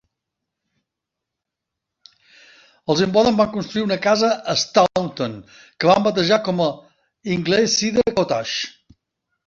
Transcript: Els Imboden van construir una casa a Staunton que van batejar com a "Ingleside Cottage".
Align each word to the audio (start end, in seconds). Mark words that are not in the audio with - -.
Els 2.93 3.05
Imboden 3.07 3.39
van 3.43 3.53
construir 3.59 3.85
una 3.91 3.99
casa 4.07 4.33
a 4.55 4.59
Staunton 4.65 5.39
que 5.59 5.93
van 5.95 6.11
batejar 6.11 6.45
com 6.51 6.69
a 6.71 6.75
"Ingleside 7.41 8.11
Cottage". 8.21 8.71